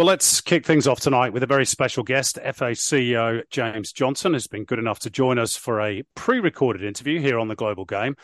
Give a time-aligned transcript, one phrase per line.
[0.00, 2.36] Well, let's kick things off tonight with a very special guest.
[2.36, 6.82] FA CEO James Johnson has been good enough to join us for a pre recorded
[6.82, 8.14] interview here on the Global Game.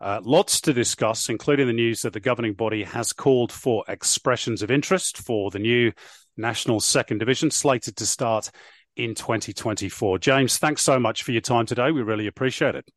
[0.00, 4.62] Uh, lots to discuss, including the news that the governing body has called for expressions
[4.62, 5.92] of interest for the new
[6.38, 8.50] National Second Division slated to start
[8.96, 10.18] in 2024.
[10.18, 11.90] James, thanks so much for your time today.
[11.90, 12.88] We really appreciate it.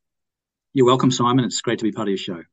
[0.74, 1.44] You're welcome, Simon.
[1.44, 2.44] It's great to be part of your show.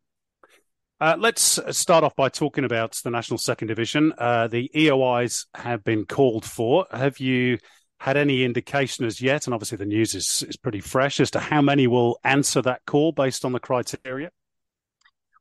[0.99, 4.15] Uh, let's start off by talking about the National Second Division.
[4.17, 6.87] Uh, the EOIs have been called for.
[6.91, 7.59] Have you
[8.01, 9.47] had any indication as yet?
[9.47, 12.81] And obviously, the news is, is pretty fresh as to how many will answer that
[12.87, 14.31] call based on the criteria.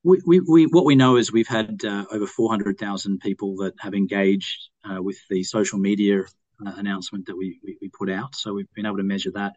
[0.04, 3.94] We, we, we what we know is we've had uh, over 400,000 people that have
[3.94, 6.24] engaged uh, with the social media
[6.66, 8.36] uh, announcement that we, we, we, put out.
[8.36, 9.54] So we've been able to measure that,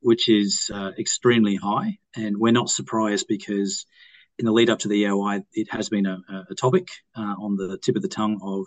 [0.00, 1.96] which is uh, extremely high.
[2.14, 3.86] And we're not surprised because
[4.38, 6.18] in the lead up to the EOI, it has been a,
[6.50, 8.66] a topic uh, on the tip of the tongue of,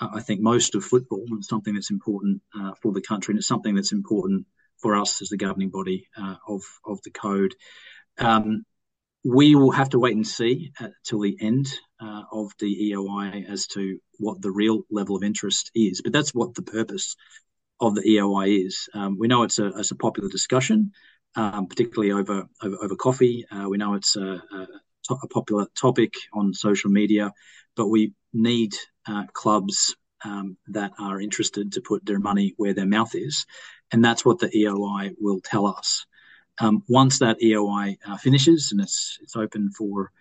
[0.00, 1.24] uh, I think, most of football.
[1.30, 4.46] And something that's important uh, for the country, and it's something that's important
[4.78, 7.54] for us as the governing body uh, of of the code.
[8.18, 8.64] Um,
[9.22, 10.72] we will have to wait and see
[11.04, 11.68] till the end
[12.00, 16.00] uh, of the EOI as to what the real level of interest is.
[16.00, 17.16] But that's what the purpose
[17.80, 18.88] of the EOI is.
[18.94, 20.92] Um, we know it's a, it's a popular discussion.
[21.36, 23.46] Um, particularly over over, over coffee.
[23.52, 24.66] Uh, we know it's a, a,
[25.22, 27.32] a popular topic on social media,
[27.76, 28.74] but we need
[29.06, 33.46] uh, clubs um, that are interested to put their money where their mouth is.
[33.92, 36.06] And that's what the EOI will tell us.
[36.60, 40.12] Um, once that EOI uh, finishes and it's, it's open for,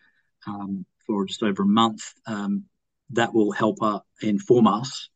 [0.47, 2.65] um, for just over a month, um,
[3.11, 5.09] that will help uh, inform us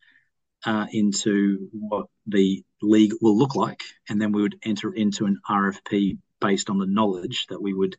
[0.66, 3.82] uh, into what the league will look like.
[4.10, 7.96] And then we would enter into an RFP based on the knowledge that we would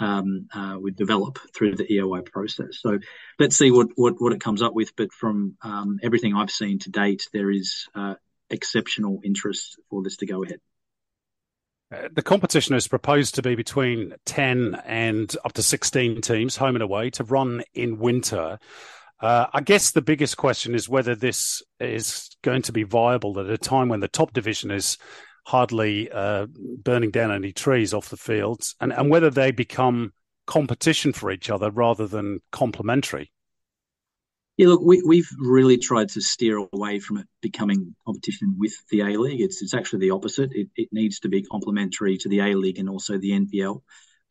[0.00, 2.78] um, uh, would develop through the EOI process.
[2.80, 2.98] So
[3.38, 4.96] let's see what, what, what it comes up with.
[4.96, 8.14] But from um, everything I've seen to date, there is uh,
[8.48, 10.60] exceptional interest for this to go ahead.
[11.92, 16.76] Uh, the competition is proposed to be between 10 and up to 16 teams, home
[16.76, 18.58] and away, to run in winter.
[19.20, 23.50] Uh, I guess the biggest question is whether this is going to be viable at
[23.50, 24.96] a time when the top division is
[25.50, 26.46] hardly uh,
[26.84, 30.12] burning down any trees off the fields, and, and whether they become
[30.46, 33.32] competition for each other rather than complementary.
[34.56, 39.00] Yeah, look, we, we've really tried to steer away from it becoming competition with the
[39.00, 39.40] A League.
[39.40, 40.52] It's, it's actually the opposite.
[40.52, 43.82] It, it needs to be complementary to the A League and also the NPL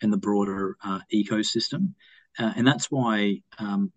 [0.01, 1.95] and the broader uh, ecosystem.
[2.37, 3.91] Uh, and that's why um,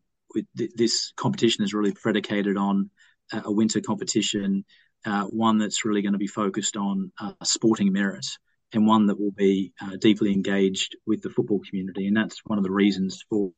[0.56, 2.90] th- this competition is really predicated on
[3.32, 4.64] a winter competition
[5.04, 8.26] uh, one that's really going to be focused on uh, sporting merit
[8.72, 12.06] and one that will be uh, deeply engaged with the football community.
[12.06, 13.52] And that's one of the reasons for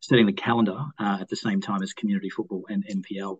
[0.00, 3.38] setting the calendar uh, at the same time as community football and NPL.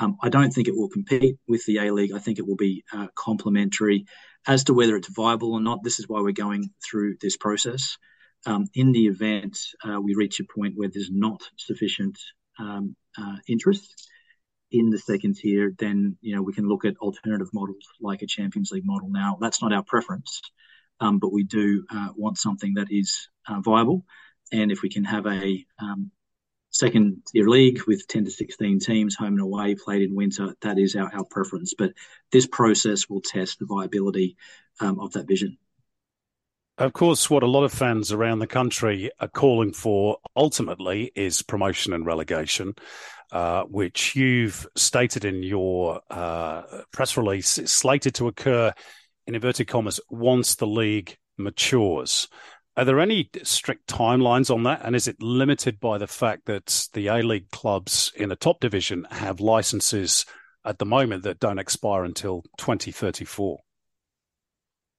[0.00, 2.12] Um, I don't think it will compete with the A League.
[2.12, 4.06] I think it will be uh, complementary.
[4.46, 7.96] As to whether it's viable or not, this is why we're going through this process.
[8.46, 9.58] Um, in the event
[9.88, 12.18] uh, we reach a point where there's not sufficient
[12.58, 12.94] um,
[13.48, 14.10] interest,
[14.74, 18.26] in the second tier, then you know we can look at alternative models like a
[18.26, 19.08] Champions League model.
[19.08, 20.42] Now that's not our preference,
[20.98, 24.04] um, but we do uh, want something that is uh, viable.
[24.52, 26.10] And if we can have a um,
[26.70, 30.78] second tier league with 10 to 16 teams, home and away, played in winter, that
[30.78, 31.74] is our, our preference.
[31.76, 31.92] But
[32.32, 34.36] this process will test the viability
[34.80, 35.56] um, of that vision.
[36.76, 41.40] Of course, what a lot of fans around the country are calling for ultimately is
[41.40, 42.74] promotion and relegation.
[43.32, 46.62] Uh, which you've stated in your uh,
[46.92, 48.72] press release is slated to occur
[49.26, 52.28] in inverted commas once the league matures.
[52.76, 54.82] Are there any strict timelines on that?
[54.84, 58.60] And is it limited by the fact that the A League clubs in the top
[58.60, 60.26] division have licenses
[60.64, 63.60] at the moment that don't expire until 2034?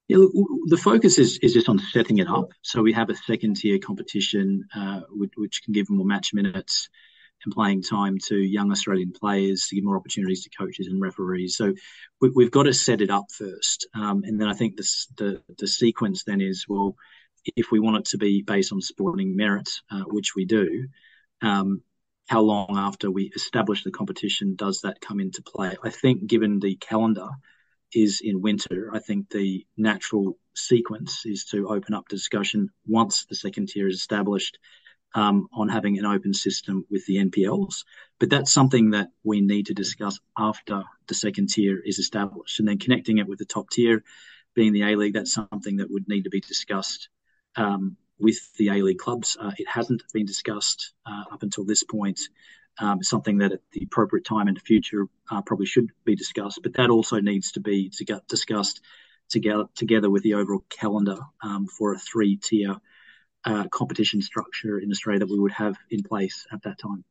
[0.07, 0.31] Yeah, look,
[0.68, 2.50] the focus is, is just on setting it up.
[2.62, 6.89] So we have a second tier competition, uh, which, which, can give more match minutes
[7.45, 11.56] and playing time to young Australian players to give more opportunities to coaches and referees.
[11.56, 11.74] So
[12.21, 15.68] we, have got to set it up first, um, and then I think the the
[15.68, 16.95] sequence then is well,
[17.56, 20.88] if we want it to be based on sporting merit, uh, which we do,
[21.42, 21.81] um,
[22.27, 25.75] how long after we establish the competition does that come into play?
[25.83, 27.30] I think, given the calendar
[27.94, 33.36] is in winter, I think the natural sequence is to open up discussion once the
[33.36, 34.57] second tier is established
[35.13, 37.84] um, on having an open system with the NPLs.
[38.19, 42.60] But that's something that we need to discuss after the second tier is established.
[42.60, 44.04] And then connecting it with the top tier,
[44.56, 47.10] being the A League, that's something that would need to be discussed
[47.56, 49.38] um, with the A League clubs.
[49.40, 52.19] Uh, it hasn't been discussed uh, up until this point.
[52.78, 56.60] Um, something that at the appropriate time in the future uh, probably should be discussed,
[56.62, 58.81] but that also needs to be to discussed
[59.30, 62.75] together together with the overall calendar um, for a three tier
[63.45, 67.03] uh, competition structure in Australia that we would have in place at that time.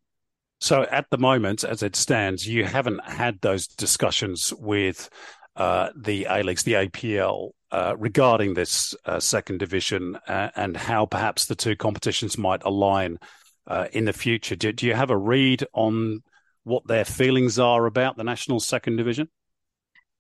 [0.61, 5.11] So, at the moment, as it stands, you haven't had those discussions with
[5.57, 11.07] uh, the A Leagues, the APL, uh, regarding this uh, second division uh, and how
[11.07, 13.19] perhaps the two competitions might align
[13.67, 14.57] uh, in the future.
[14.57, 16.23] Do, do, you have a read on
[16.63, 19.29] what their feelings are about the national second division?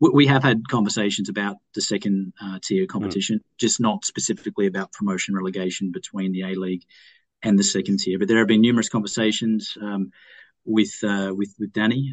[0.00, 3.42] We have had conversations about the second uh, tier competition, mm.
[3.58, 6.84] just not specifically about promotion relegation between the A League
[7.42, 8.18] and the second tier.
[8.18, 10.10] But there have been numerous conversations um,
[10.64, 12.12] with, with with Danny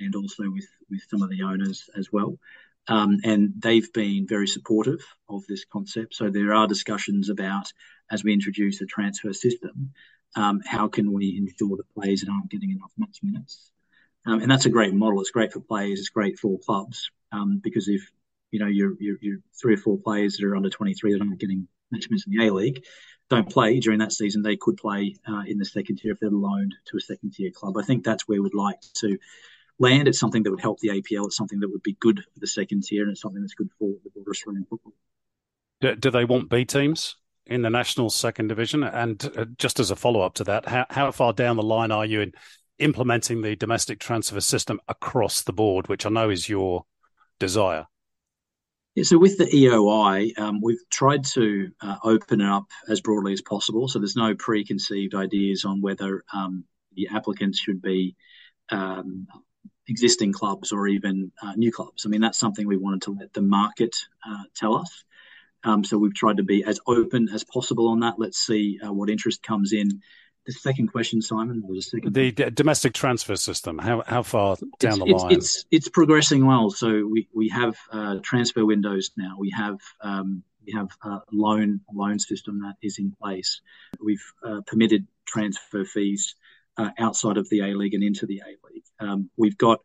[0.00, 2.38] and also with with some of the owners as well.
[2.88, 6.14] Um, and they've been very supportive of this concept.
[6.14, 7.72] So there are discussions about,
[8.10, 9.92] as we introduce a transfer system,
[10.36, 13.72] um, how can we ensure that players aren't getting enough match minutes?
[14.26, 15.20] Um, and that's a great model.
[15.20, 16.00] It's great for players.
[16.00, 18.02] It's great for clubs um, because if
[18.50, 21.68] you know you're, you're, three or four players that are under 23 that aren't getting
[21.90, 22.84] match minutes in the A League
[23.28, 26.30] don't play during that season, they could play uh, in the second tier if they're
[26.30, 27.76] loaned to a second tier club.
[27.76, 29.18] I think that's where we'd like to
[29.78, 30.08] land.
[30.08, 31.26] It's something that would help the APL.
[31.26, 33.70] It's something that would be good for the second tier, and it's something that's good
[33.78, 34.92] for the broader Australian football.
[35.80, 38.84] Do, do they want B teams in the national second division?
[38.84, 41.90] And uh, just as a follow up to that, how, how far down the line
[41.90, 42.32] are you in
[42.78, 46.84] implementing the domestic transfer system across the board, which I know is your
[47.38, 47.86] desire?
[48.94, 53.34] Yeah, so with the EOI, um, we've tried to uh, open it up as broadly
[53.34, 53.88] as possible.
[53.88, 56.64] So there's no preconceived ideas on whether um,
[56.94, 58.16] the applicants should be
[58.70, 59.26] um,
[59.86, 62.06] existing clubs or even uh, new clubs.
[62.06, 63.94] I mean, that's something we wanted to let the market
[64.26, 65.04] uh, tell us.
[65.62, 68.14] Um, so we've tried to be as open as possible on that.
[68.18, 70.00] Let's see uh, what interest comes in.
[70.46, 73.78] The second question, Simon, was the, the d- domestic transfer system.
[73.78, 75.32] How how far down it's, the it's, line?
[75.32, 76.70] It's it's progressing well.
[76.70, 79.36] So we we have uh, transfer windows now.
[79.38, 83.60] We have um, we have a loan loan system that is in place.
[84.00, 86.36] We've uh, permitted transfer fees
[86.76, 88.84] uh, outside of the A League and into the A League.
[89.00, 89.80] Um, we've got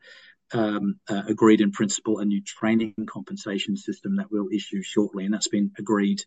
[0.53, 5.33] um, uh, agreed in principle a new training compensation system that we'll issue shortly, and
[5.33, 6.23] that's been agreed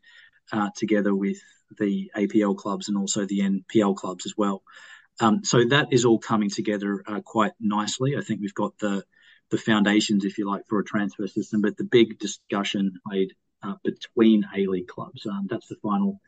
[0.52, 1.38] uh, together with
[1.78, 4.62] the APL clubs and also the NPL clubs as well.
[5.20, 8.16] Um, so that is all coming together uh, quite nicely.
[8.16, 9.04] I think we've got the
[9.50, 13.74] the foundations, if you like, for a transfer system, but the big discussion made uh,
[13.84, 15.26] between A League clubs.
[15.26, 16.20] Um, that's the final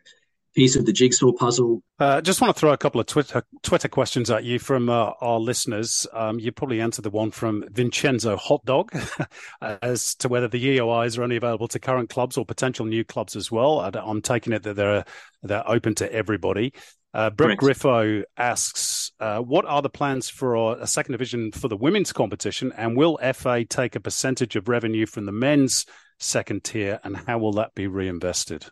[0.56, 1.82] piece of the jigsaw puzzle.
[1.98, 5.12] Uh, just want to throw a couple of Twitter Twitter questions at you from uh,
[5.20, 6.06] our listeners.
[6.12, 8.90] Um, you probably answered the one from Vincenzo Hot Dog
[9.60, 13.36] as to whether the EOIs are only available to current clubs or potential new clubs
[13.36, 13.80] as well.
[13.80, 15.04] I'm taking it that they're
[15.42, 16.72] they're open to everybody.
[17.14, 21.76] Uh, Brett Griffo asks, uh, what are the plans for a second division for the
[21.76, 25.86] women's competition, and will FA take a percentage of revenue from the men's
[26.18, 28.66] second tier, and how will that be reinvested?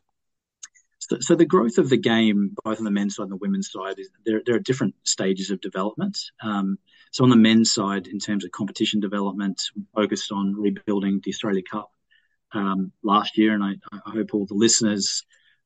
[1.11, 3.71] So, so, the growth of the game, both on the men's side and the women's
[3.71, 6.19] side, is there, there are different stages of development.
[6.43, 6.79] Um,
[7.11, 9.63] so on the men's side, in terms of competition development,
[9.95, 11.91] focused on rebuilding the Australia Cup
[12.53, 15.25] um, last year, and I, I, hope all the listeners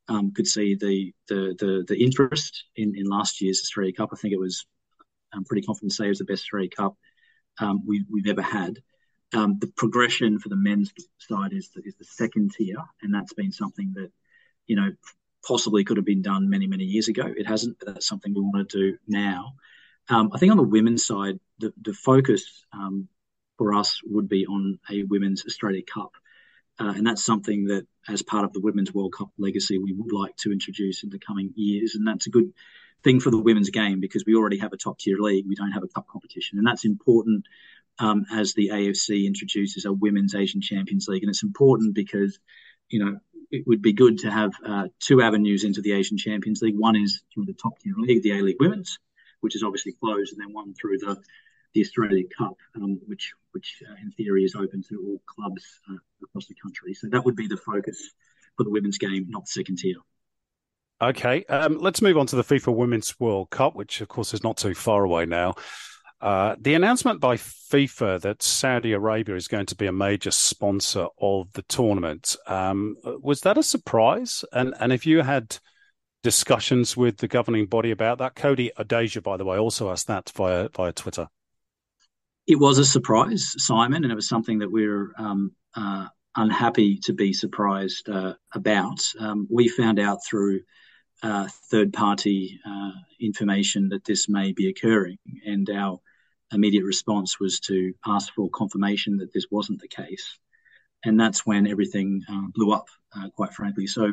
[0.09, 4.11] um, could see the, the the, the interest in, in last year's Australia Cup.
[4.13, 4.67] I think it was
[5.33, 6.97] I'm pretty confident to say it was the best Australia Cup
[7.61, 8.79] um, we, have ever had.
[9.35, 13.35] Um, the progression for the men's side is the, is the second tier, and that's
[13.35, 14.11] been something that
[14.67, 14.91] you know
[15.47, 17.25] possibly could have been done many, many years ago.
[17.27, 19.55] It hasn't, but that's something we want to do now.
[20.09, 23.09] Um, I think on the women's side, the, the focus um,
[23.59, 26.13] for us would be on a Women's Australia Cup.
[26.81, 30.13] Uh, and that's something that, as part of the Women's World Cup legacy, we would
[30.13, 31.95] like to introduce in the coming years.
[31.95, 32.53] And that's a good
[33.03, 35.47] thing for the women's game because we already have a top tier league.
[35.47, 36.59] We don't have a cup competition.
[36.59, 37.47] And that's important
[37.99, 41.23] um, as the AFC introduces a Women's Asian Champions League.
[41.23, 42.39] And it's important because,
[42.89, 43.19] you know,
[43.51, 46.79] it would be good to have uh, two avenues into the Asian Champions League.
[46.79, 48.99] One is through the top tier league, the A League Women's,
[49.41, 51.17] which is obviously closed, and then one through the
[51.75, 55.97] the Australia Cup, um, which which uh, in theory is open to all clubs uh,
[56.23, 56.95] across the country.
[56.95, 58.11] So that would be the focus
[58.57, 59.97] for the women's game, not the second tier.
[61.01, 64.43] Okay, um, let's move on to the FIFA Women's World Cup, which of course is
[64.43, 65.55] not too far away now.
[66.21, 71.07] Uh, the announcement by FIFA that Saudi Arabia is going to be a major sponsor
[71.21, 74.45] of the tournament um, was that a surprise?
[74.53, 75.59] And and if you had
[76.25, 80.31] discussions with the governing body about that, Cody Odeja, by the way, also asked that
[80.35, 81.29] via via Twitter.
[82.49, 86.99] It was a surprise, Simon, and it was something that we are um, uh, unhappy
[87.05, 89.01] to be surprised uh, about.
[89.21, 90.61] Um, we found out through
[91.23, 96.01] uh, third party uh, information that this may be occurring, and our
[96.53, 100.39] immediate response was to ask for confirmation that this wasn't the case.
[101.05, 103.87] And that's when everything uh, blew up, uh, quite frankly.
[103.87, 104.13] So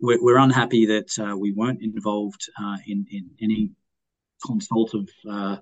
[0.00, 3.70] we're, we're unhappy that uh, we weren't involved uh, in, in any
[4.44, 5.56] consultative uh,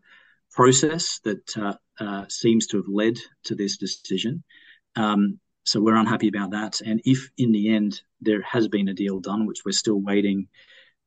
[0.52, 4.42] process that uh, seems to have led to this decision.
[4.96, 6.80] Um, so we're unhappy about that.
[6.80, 10.48] And if in the end there has been a deal done, which we're still waiting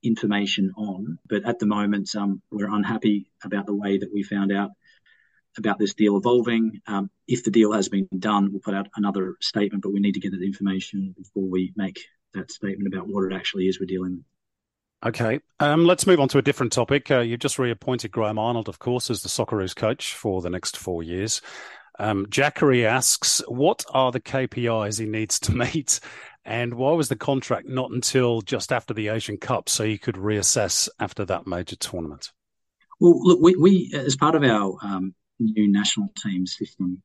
[0.04, 4.52] information on, but at the moment um, we're unhappy about the way that we found
[4.52, 4.72] out
[5.58, 6.82] about this deal evolving.
[6.88, 10.14] Um, if the deal has been done, we'll put out another statement, but we need
[10.14, 12.00] to get that information before we make
[12.34, 14.26] that statement about what it actually is we're dealing with.
[15.06, 17.12] Okay, um, let's move on to a different topic.
[17.12, 20.78] Uh, you've just reappointed Graham Arnold, of course, as the Socceroos coach for the next
[20.78, 21.42] four years.
[22.00, 26.00] Um, Jackery asks, what are the KPIs he needs to meet?
[26.46, 30.16] And why was the contract not until just after the Asian Cup so you could
[30.16, 32.32] reassess after that major tournament?
[33.00, 37.02] Well, look, we, we as part of our um, new national team system,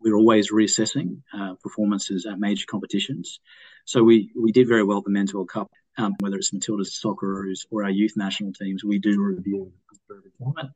[0.00, 3.40] we're always reassessing uh, performances at major competitions.
[3.84, 7.00] So we, we did very well at the Men's World Cup, um, whether it's Matildas
[7.04, 9.72] Socceroos or our youth national teams, we do review
[10.10, 10.70] every tournament.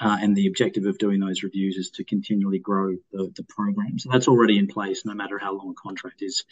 [0.00, 3.98] Uh, and the objective of doing those reviews is to continually grow the, the program.
[3.98, 6.44] So that's already in place, no matter how long a contract is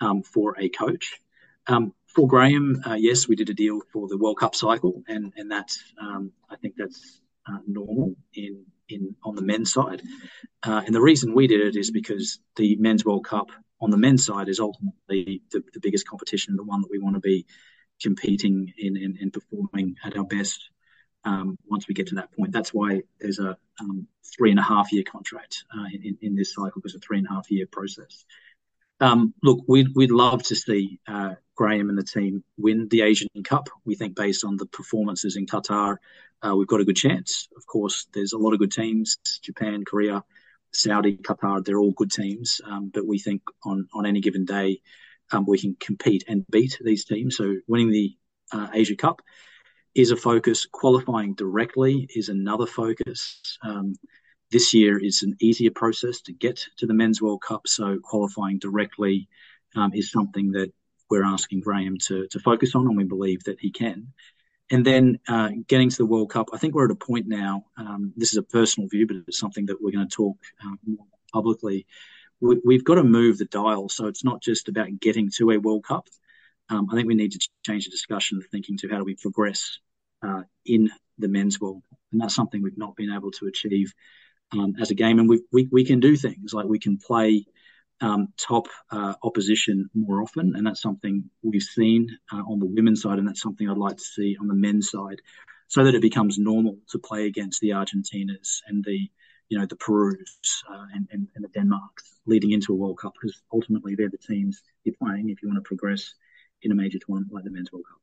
[0.00, 1.20] um, for a coach.
[1.68, 5.32] Um, for Graham, uh, yes, we did a deal for the World Cup cycle, and
[5.36, 10.02] and that's um, I think that's uh, normal in in on the men's side.
[10.62, 13.96] Uh, and the reason we did it is because the men's World Cup on the
[13.96, 17.46] men's side is ultimately the, the biggest competition, the one that we want to be
[18.00, 20.70] competing in and performing at our best
[21.24, 22.52] um, once we get to that point.
[22.52, 24.06] That's why there's a um,
[24.36, 27.26] three and a half year contract uh, in, in this cycle because a three and
[27.26, 28.24] a half year process.
[29.00, 33.28] Um, look, we'd, we'd love to see uh, Graham and the team win the Asian
[33.44, 33.68] Cup.
[33.84, 35.96] We think based on the performances in Qatar,
[36.42, 37.48] uh, we've got a good chance.
[37.56, 40.24] Of course, there's a lot of good teams Japan, Korea,
[40.72, 42.60] Saudi, Qatar, they're all good teams.
[42.64, 44.80] Um, but we think on, on any given day,
[45.30, 47.36] um, we can compete and beat these teams.
[47.36, 48.16] So winning the
[48.52, 49.22] uh, Asia Cup
[49.94, 50.66] is a focus.
[50.66, 53.58] Qualifying directly is another focus.
[53.62, 53.94] Um,
[54.52, 57.66] this year is an easier process to get to the Men's World Cup.
[57.66, 59.28] So qualifying directly
[59.74, 60.72] um, is something that
[61.10, 64.08] we're asking Graham to, to focus on, and we believe that he can.
[64.70, 67.64] And then uh, getting to the World Cup, I think we're at a point now.
[67.76, 70.78] Um, this is a personal view, but it's something that we're going to talk um,
[71.32, 71.86] publicly.
[72.40, 73.88] We, have got to move the dial.
[73.88, 76.08] So it's not just about getting to a World Cup.
[76.68, 79.14] Um, I think we need to change the discussion of thinking to how do we
[79.14, 79.78] progress
[80.26, 83.92] uh, in the men's world, and that's something we've not been able to achieve
[84.52, 85.18] um, as a game.
[85.18, 87.46] And we, we we can do things like we can play
[88.00, 93.02] um, top uh, opposition more often, and that's something we've seen uh, on the women's
[93.02, 95.20] side, and that's something I'd like to see on the men's side,
[95.68, 99.08] so that it becomes normal to play against the Argentinas and the
[99.48, 103.14] you know the Perus uh, and, and, and the Denmarks leading into a World Cup,
[103.14, 106.14] because ultimately they're the teams you're playing if you want to progress
[106.62, 108.01] in a major tournament like the Men's World Cup.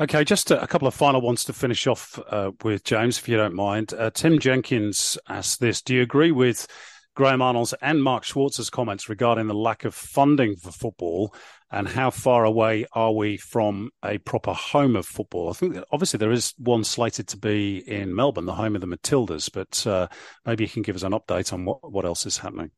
[0.00, 3.36] Okay, just a, couple of final ones to finish off uh, with, James, if you
[3.36, 3.94] don't mind.
[3.94, 6.66] Uh, Tim Jenkins asked this Do you agree with
[7.14, 11.32] Graham Arnold's and Mark Schwarzer's comments regarding the lack of funding for football
[11.70, 15.50] and how far away are we from a proper home of football?
[15.50, 18.88] I think obviously there is one slated to be in Melbourne, the home of the
[18.88, 20.08] Matildas, but uh,
[20.44, 22.72] maybe you can give us an update on what, what else is happening.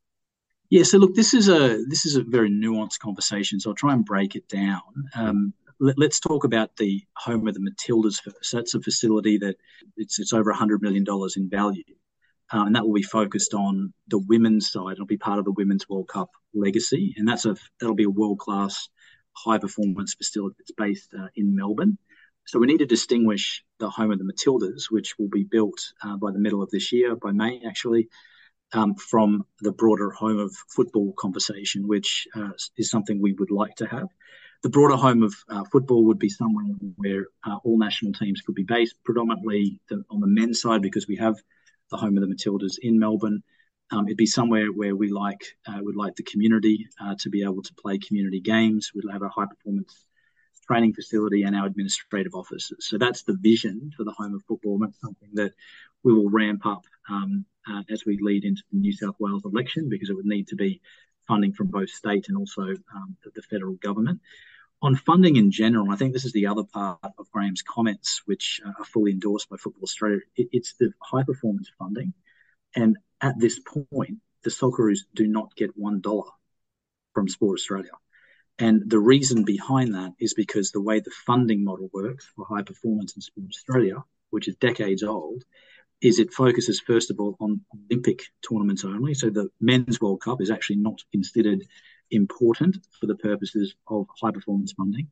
[0.69, 3.93] Yeah, so look, this is a this is a very nuanced conversation, so I'll try
[3.93, 4.83] and break it down.
[5.15, 8.53] Um, let, us talk about the home of the Matildas first.
[8.53, 9.57] That's a facility that
[9.97, 11.85] it's it's over hundred million dollars in value.
[12.53, 14.93] Uh, and that will be focused on the women's side.
[14.93, 18.11] It'll be part of the Women's World Cup legacy, and that's a that'll be a
[18.11, 18.89] world class,
[19.33, 21.99] high performance facility that's based uh, in Melbourne.
[22.47, 26.17] So we need to distinguish the home of the Matildas, which will be built uh,
[26.17, 28.09] by the middle of this year, by May actually,
[28.73, 33.75] um, from the broader home of football conversation, which uh, is something we would like
[33.77, 34.07] to have.
[34.63, 36.65] The broader home of uh, football would be somewhere
[36.97, 41.07] where uh, all national teams could be based, predominantly the, on the men's side, because
[41.07, 41.37] we have
[41.91, 43.43] the home of the Matildas in Melbourne.
[43.93, 47.43] Um, it'd be somewhere where we like uh, would like the community uh, to be
[47.43, 48.91] able to play community games.
[48.95, 50.07] We'd have a high performance
[50.67, 52.77] training facility and our administrative offices.
[52.81, 54.79] So that's the vision for the home of football.
[54.79, 55.53] That's something that
[56.03, 59.89] we will ramp up um, uh, as we lead into the New South Wales election
[59.89, 60.81] because it would need to be
[61.27, 64.21] funding from both state and also um, the, the, federal government.
[64.83, 68.61] On funding in general, I think this is the other part of Graham's comments, which
[68.65, 70.21] uh, are fully endorsed by Football Australia.
[70.37, 72.13] It, it's the high performance funding.
[72.75, 76.25] And at this point, the Socceroos do not get $1
[77.15, 77.93] from Sport Australia.
[78.59, 82.63] And the reason behind that is because the way the funding model works for high
[82.63, 85.45] performance in Sport Australia, which is decades old,
[86.01, 87.61] is it focuses first of all on
[87.91, 89.15] Olympic tournaments only.
[89.15, 91.67] So the Men's World Cup is actually not considered
[92.11, 95.09] important for the purposes of high performance funding.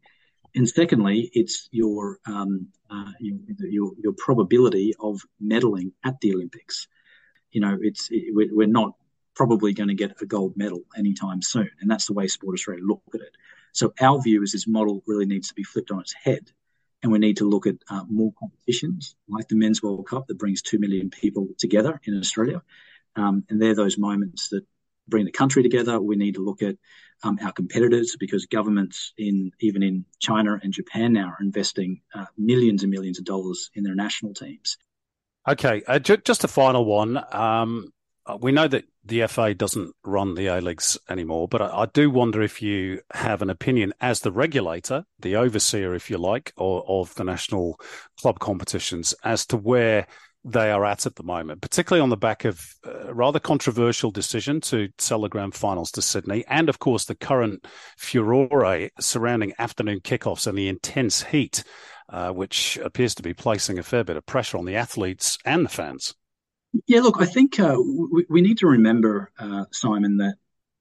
[0.54, 6.86] And secondly, it's your, um, uh, your, your, probability of medaling at the Olympics.
[7.50, 8.94] You know, it's it, we're not
[9.34, 12.84] probably going to get a gold medal anytime soon, and that's the way Sport Australia
[12.84, 13.34] look at it.
[13.72, 16.52] So our view is this model really needs to be flipped on its head
[17.04, 20.38] and we need to look at uh, more competitions like the Men's World Cup that
[20.38, 22.62] brings 2 million people together in Australia.
[23.14, 24.64] Um, and they're those moments that
[25.06, 26.00] bring the country together.
[26.00, 26.76] We need to look at
[27.22, 32.24] um, our competitors because governments in even in China and Japan now are investing uh,
[32.38, 34.78] millions and millions of dollars in their national teams.
[35.46, 37.22] Okay, uh, ju- just a final one.
[37.32, 37.92] Um,
[38.40, 42.08] we know that the FA doesn't run the A Leagues anymore, but I, I, do
[42.10, 46.84] wonder if you have an opinion as the regulator, the overseer, if you like, or,
[46.88, 47.78] of the national
[48.20, 50.06] club competitions as to where
[50.44, 54.60] they are at at the moment, particularly on the back of a rather controversial decision
[54.60, 57.66] to sell the grand finals to Sydney, and of course the current
[57.96, 61.64] furore surrounding afternoon kickoffs and the intense heat,
[62.10, 65.64] uh, which appears to be placing a fair bit of pressure on the athletes and
[65.64, 66.14] the fans.
[66.86, 70.36] Yeah, look, I think uh, we, we, need to remember, uh, Simon, that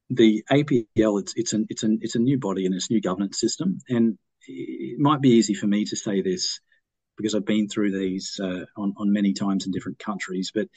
[0.09, 3.01] the APL it's it's an it's an it's a new body and it's a new
[3.01, 6.59] governance system, and it might be easy for me to say this
[7.17, 10.67] because I've been through these uh, on on many times in different countries, but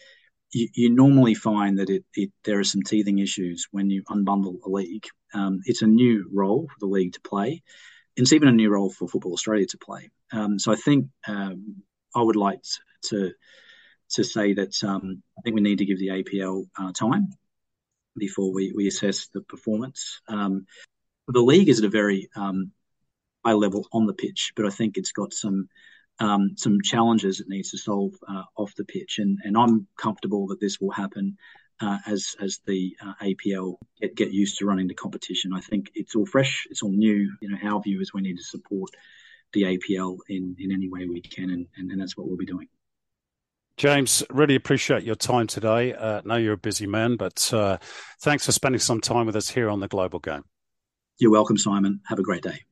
[0.53, 4.59] you, you normally find that it, it there are some teething issues when you unbundle
[4.65, 5.07] a league.
[5.35, 7.63] Um, it's a new role for the league to play.
[8.17, 10.11] It's even a new role for Football Australia to play.
[10.33, 11.83] Um, so I think um,
[12.15, 12.61] I would like
[13.07, 13.33] to
[14.11, 17.29] to say that um, I think we need to give the APL uh, time
[18.17, 20.21] before we, we assess the performance.
[20.29, 20.67] Um,
[21.29, 22.73] the league is at a very um,
[23.45, 25.69] high level on the pitch, but I think it's got some
[26.19, 30.47] um, some challenges it needs to solve uh, off the pitch, and and I'm comfortable
[30.49, 31.37] that this will happen.
[31.79, 35.91] Uh, as as the uh, APL get, get used to running the competition, I think
[35.95, 37.31] it's all fresh, it's all new.
[37.43, 38.91] You know, our view is we need to support
[39.53, 42.47] the APL in, in any way we can, and, and, and that's what we'll be
[42.47, 42.69] doing.
[43.77, 45.93] James, really appreciate your time today.
[45.93, 47.79] Uh, know you're a busy man, but uh,
[48.21, 50.45] thanks for spending some time with us here on the Global Game.
[51.19, 52.01] You're welcome, Simon.
[52.09, 52.67] Have a great day.